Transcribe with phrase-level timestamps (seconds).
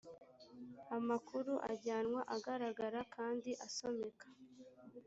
[0.97, 4.25] amakuru ajyanwa agaragara kandi asomeka